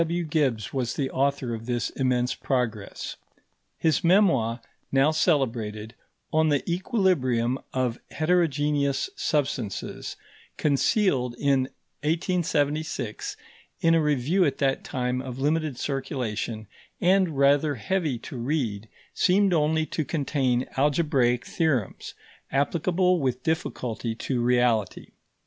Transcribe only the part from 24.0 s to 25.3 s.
to reality.